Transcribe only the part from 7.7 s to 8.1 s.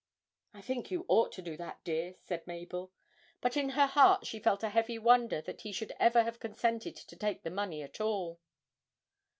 at